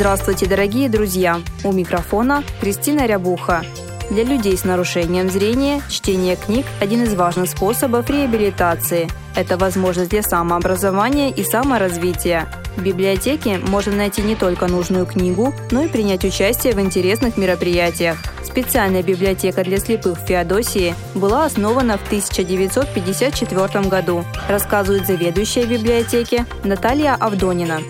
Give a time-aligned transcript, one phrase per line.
[0.00, 1.42] Здравствуйте, дорогие друзья!
[1.62, 3.62] У микрофона Кристина Рябуха.
[4.08, 9.10] Для людей с нарушением зрения чтение книг– один из важных способов реабилитации.
[9.36, 12.48] Это возможность для самообразования и саморазвития.
[12.78, 18.16] В библиотеке можно найти не только нужную книгу, но и принять участие в интересных мероприятиях.
[18.42, 27.16] Специальная библиотека для слепых в Феодосии была основана в 1954 году, рассказывает заведующая библиотеки Наталья
[27.16, 27.82] Авдонина.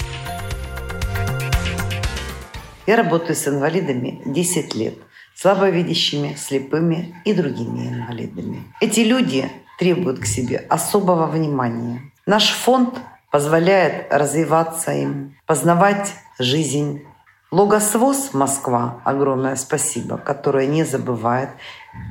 [2.86, 4.94] Я работаю с инвалидами 10 лет,
[5.34, 8.64] слабовидящими, слепыми и другими инвалидами.
[8.80, 12.02] Эти люди требуют к себе особого внимания.
[12.26, 13.00] Наш фонд
[13.30, 17.02] позволяет развиваться им, познавать жизнь.
[17.50, 21.50] Логосвоз Москва, огромное спасибо, которое не забывает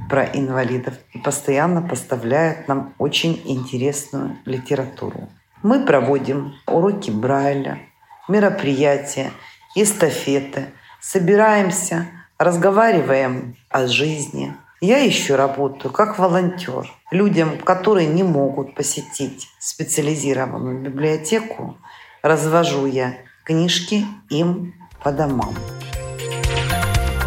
[0.09, 5.29] про инвалидов и постоянно поставляет нам очень интересную литературу.
[5.63, 7.79] Мы проводим уроки Брайля,
[8.27, 9.31] мероприятия,
[9.75, 10.67] эстафеты.
[11.01, 14.53] Собираемся, разговариваем о жизни.
[14.81, 16.89] Я еще работаю как волонтер.
[17.11, 21.77] Людям, которые не могут посетить специализированную библиотеку,
[22.21, 25.55] развожу я книжки им по домам.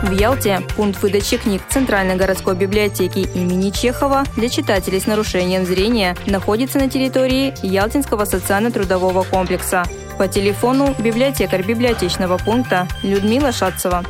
[0.02, 6.16] В Ялте пункт выдачи книг Центральной городской библиотеки имени Чехова для читателей с нарушением зрения
[6.26, 9.84] находится на территории Ялтинского социально-трудового комплекса.
[10.22, 14.02] По телефону библиотекарь библиотечного пункта Людмила Шатцева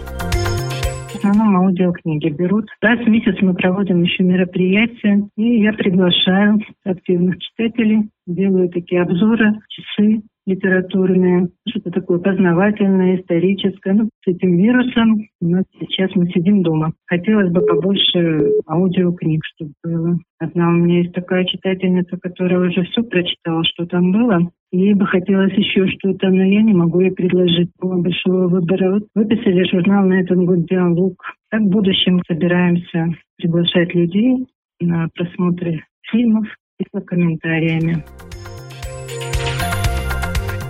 [1.23, 2.69] в основном аудиокниги берут.
[2.81, 9.55] Раз в месяц мы проводим еще мероприятия, и я приглашаю активных читателей, делаю такие обзоры,
[9.69, 13.95] часы, литературное, что-то такое познавательное, историческое.
[13.95, 16.93] Ну, с этим вирусом у нас сейчас мы сидим дома.
[17.07, 20.19] Хотелось бы побольше аудиокниг, чтобы было.
[20.41, 24.51] Одна у меня есть такая читательница, которая уже все прочитала, что там было.
[24.73, 28.95] Ей бы хотелось еще что-то, но я не могу ей предложить большого выбора.
[28.95, 31.15] Вот выписали журнал на этот год «Диалог».
[31.51, 34.47] Так в будущем собираемся приглашать людей
[34.81, 36.47] на просмотры фильмов
[36.93, 38.05] с комментариями.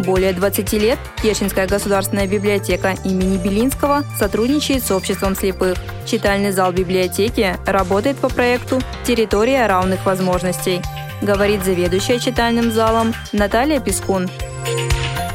[0.06, 5.76] Более 20 лет Керченская государственная библиотека имени Белинского сотрудничает с обществом слепых.
[6.06, 10.80] Читальный зал библиотеки работает по проекту «Территория равных возможностей»,
[11.20, 14.28] говорит заведующая читальным залом Наталья Пескун.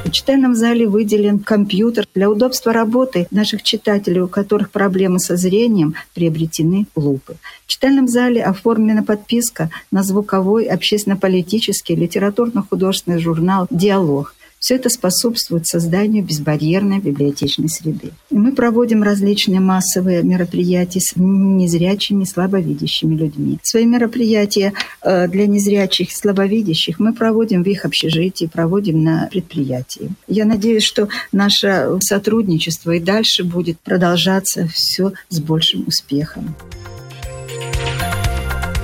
[0.07, 2.07] В читальном зале выделен компьютер.
[2.16, 7.35] Для удобства работы наших читателей, у которых проблемы со зрением, приобретены лупы.
[7.66, 16.23] В читальном зале оформлена подписка на звуковой общественно-политический литературно-художественный журнал «Диалог», все это способствует созданию
[16.23, 18.12] безбарьерной библиотечной среды.
[18.29, 23.59] И мы проводим различные массовые мероприятия с незрячими, слабовидящими людьми.
[23.63, 24.73] Свои мероприятия
[25.03, 30.09] э, для незрячих и слабовидящих мы проводим в их общежитии, проводим на предприятии.
[30.28, 36.56] Я надеюсь, что наше сотрудничество и дальше будет продолжаться все с большим успехом.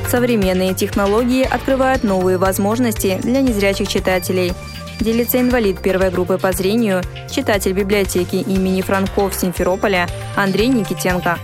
[0.10, 4.54] Современные технологии открывают новые возможности для незрячих читателей–
[5.04, 11.38] делится инвалид первой группы по зрению, читатель библиотеки имени Франков Симферополя Андрей Никитенко.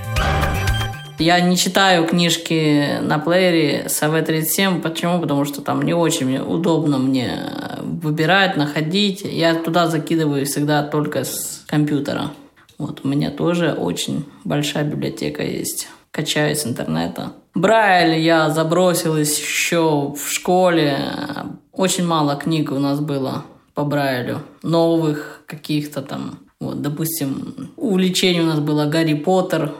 [1.19, 4.81] Я не читаю книжки на плеере с АВ-37.
[4.81, 5.19] Почему?
[5.19, 7.41] Потому что там не очень удобно мне
[7.81, 9.21] выбирать, находить.
[9.23, 12.31] Я туда закидываю всегда только с компьютера.
[12.77, 15.89] Вот у меня тоже очень большая библиотека есть.
[16.11, 17.33] Качаю с интернета.
[17.53, 20.97] Брайль я забросил еще в школе.
[21.71, 24.41] Очень мало книг у нас было по Брайлю.
[24.63, 26.39] Новых каких-то там.
[26.59, 29.73] Вот, допустим, увлечение у нас было Гарри Поттер.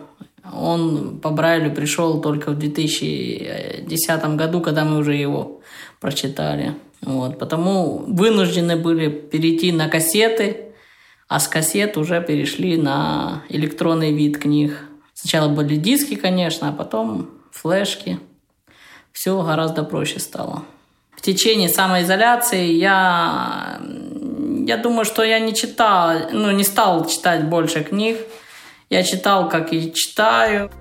[0.53, 5.61] Он по Брайлю пришел только в 2010 году, когда мы уже его
[5.99, 6.75] прочитали.
[7.01, 10.57] Вот, потому вынуждены были перейти на кассеты,
[11.27, 14.88] а с кассет уже перешли на электронный вид книг.
[15.21, 18.21] Сначала были диски, конечно, а потом флешки.
[19.11, 20.63] Все гораздо проще стало.
[21.11, 23.81] В течение самоизоляции я,
[24.65, 28.17] я думаю, что я не читал, ну, не стал читать больше книг.
[28.89, 30.71] Я читал, как и читаю.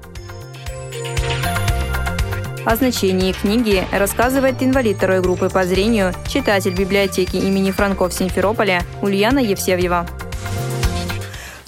[2.64, 9.41] О значении книги рассказывает инвалид второй группы по зрению, читатель библиотеки имени Франков Симферополя Ульяна
[9.41, 10.06] Евсевьева.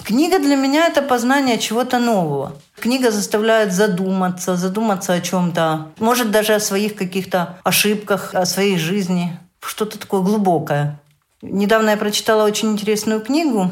[0.03, 2.53] Книга для меня– это познание чего-то нового.
[2.79, 9.37] Книга заставляет задуматься, задуматься о чем-то, может даже о своих каких-то ошибках, о своей жизни,
[9.61, 10.99] что-то такое глубокое.
[11.41, 13.71] Недавно я прочитала очень интересную книгу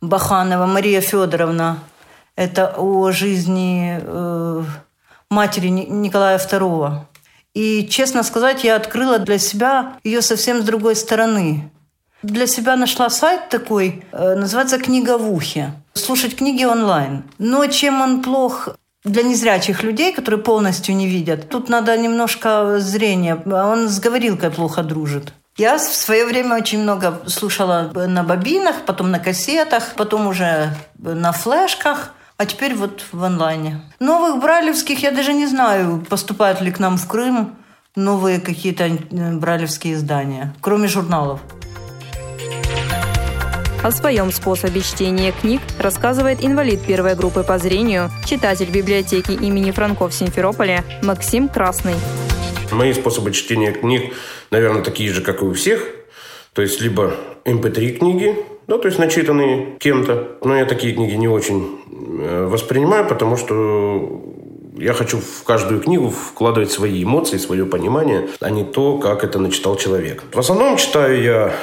[0.00, 1.78] Баханова Мария Федоровна.
[2.34, 4.64] Это о жизни э,
[5.30, 7.00] матери Николая II.
[7.54, 11.70] И, честно сказать, я открыла для себя ее совсем с другой стороны.
[12.22, 15.72] Для себя нашла сайт такой, э, называется «Книга в ухе».
[15.94, 17.24] Слушать книги онлайн.
[17.38, 18.68] Но чем он плох
[19.04, 23.36] для незрячих людей, которые полностью не видят, тут надо немножко зрения.
[23.46, 25.32] Он с говорилкой плохо дружит.
[25.56, 31.32] Я в свое время очень много слушала на бобинах, потом на кассетах, потом уже на
[31.32, 33.80] флешках, а теперь вот в онлайне.
[34.00, 37.56] Новых бралевских я даже не знаю, поступают ли к нам в Крым
[37.94, 41.40] новые какие-то э, бралевские издания, кроме журналов.
[43.86, 50.12] О своем способе чтения книг рассказывает инвалид первой группы по зрению, читатель библиотеки имени Франков
[50.12, 51.94] Симферополя Максим Красный.
[52.72, 54.12] Мои способы чтения книг,
[54.50, 55.86] наверное, такие же, как и у всех.
[56.52, 58.36] То есть, либо MP3 эм книги,
[58.66, 60.36] ну, то есть начитанные кем-то.
[60.42, 61.78] Но я такие книги не очень
[62.22, 64.20] э, воспринимаю, потому что
[64.76, 69.38] я хочу в каждую книгу вкладывать свои эмоции, свое понимание, а не то, как это
[69.38, 70.24] начитал человек.
[70.32, 71.54] В основном читаю я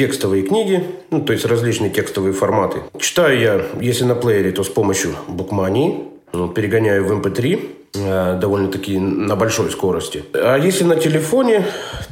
[0.00, 2.78] текстовые книги, ну, то есть различные текстовые форматы.
[2.98, 7.60] Читаю я, если на плеере, то с помощью букмании, ну, перегоняю в MP3, эм
[7.96, 10.24] э, довольно-таки на большой скорости.
[10.32, 11.66] А если на телефоне,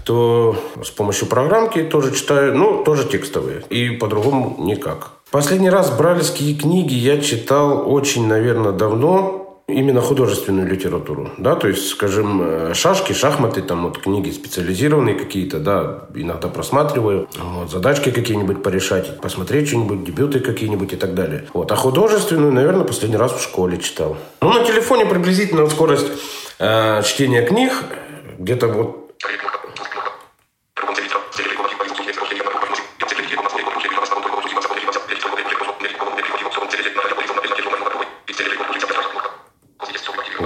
[0.05, 0.55] то
[0.85, 3.63] с помощью программки тоже читаю, ну, тоже текстовые.
[3.71, 5.13] И по-другому никак.
[5.31, 9.38] Последний раз бралевские книги я читал очень, наверное, давно
[9.69, 15.59] именно художественную литературу, да, то есть, скажем, э, шашки, шахматы, там вот книги специализированные какие-то,
[15.59, 21.45] да, иногда просматриваю, вот, задачки какие-нибудь порешать, посмотреть что-нибудь, дебюты какие-нибудь и так далее.
[21.53, 24.17] Вот, а художественную, наверное, последний раз в школе читал.
[24.41, 26.07] Ну, на телефоне приблизительно скорость
[26.59, 27.73] э, чтения книг
[28.39, 29.08] где-то вот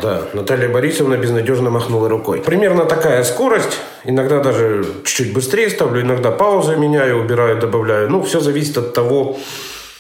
[0.03, 2.41] Да, Наталья Борисовна безнадежно махнула рукой.
[2.41, 3.79] Примерно такая скорость.
[4.05, 8.11] Иногда даже чуть-чуть быстрее ставлю, иногда паузы меняю, убираю, добавляю.
[8.11, 9.39] Ну, все зависит от того,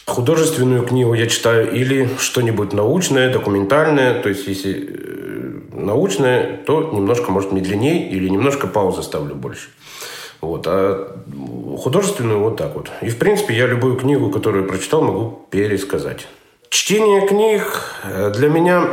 [0.06, 4.20] художественную книгу я читаю или что-нибудь научное, документальное.
[4.20, 9.68] То есть, если э, научное, то немножко, может, медленнее или немножко паузы ставлю больше.
[10.40, 10.64] Вот.
[10.66, 11.16] А
[11.78, 12.90] художественную вот так вот.
[13.02, 16.26] И, в принципе, я любую книгу, которую прочитал, могу пересказать.
[16.70, 18.88] Чтение книг э, для меня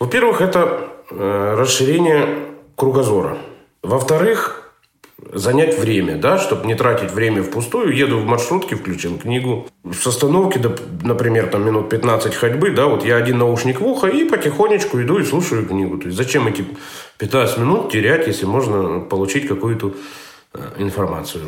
[0.00, 2.26] во-первых, это э, расширение
[2.74, 3.36] кругозора.
[3.82, 4.60] Во-вторых,
[5.32, 7.94] занять время, да, чтобы не тратить время впустую.
[7.94, 9.68] Еду в маршрутке, включил книгу.
[9.92, 10.60] С остановки,
[11.02, 15.18] например, там минут 15 ходьбы, да, вот я один наушник в ухо и потихонечку иду
[15.18, 15.98] и слушаю книгу.
[15.98, 16.64] То есть зачем эти
[17.18, 19.92] 15 минут терять, если можно получить какую-то
[20.54, 21.44] э, информацию?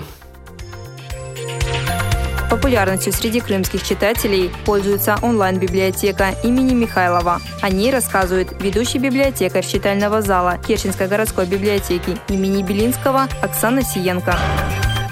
[2.53, 7.41] Популярностью среди крымских читателей пользуется онлайн-библиотека имени Михайлова.
[7.63, 14.37] О ней рассказывает ведущий библиотекарь читального зала Керченской городской библиотеки имени Белинского Оксана Сиенко.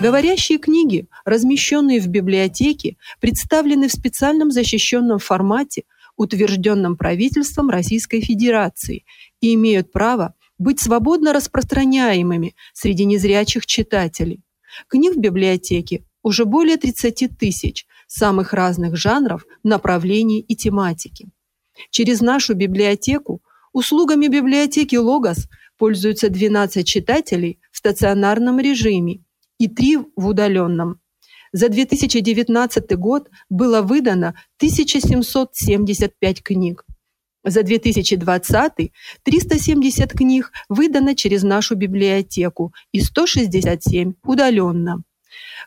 [0.02, 5.84] Говорящие книги, размещенные в библиотеке, представлены в специальном защищенном формате,
[6.18, 9.06] утвержденном правительством Российской Федерации,
[9.40, 14.42] и имеют право быть свободно распространяемыми среди незрячих читателей.
[14.88, 21.30] Книг в библиотеке уже более 30 тысяч самых разных жанров, направлений и тематики.
[21.90, 25.48] Через нашу библиотеку услугами библиотеки «Логос»
[25.78, 29.22] пользуются 12 читателей в стационарном режиме
[29.58, 31.00] и 3 в удаленном.
[31.52, 36.84] За 2019 год было выдано 1775 книг.
[37.42, 45.02] За 2020 370 книг выдано через нашу библиотеку и 167 удаленно.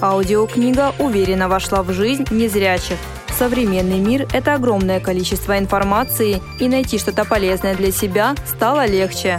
[0.00, 2.96] Аудиокнига уверенно вошла в жизнь незрячих.
[3.36, 9.38] Современный мир– это огромное количество информации, и найти что-то полезное для себя стало легче.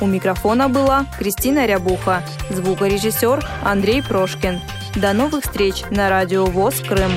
[0.00, 4.60] У микрофона была Кристина Рябуха, звукорежиссер Андрей Прошкин.
[4.96, 7.12] До новых встреч на радио ВОЗ Крым.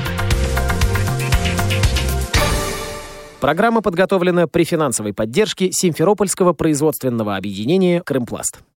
[3.39, 8.60] Программа подготовлена при финансовой поддержке Симферопольского производственного объединения «Крымпласт».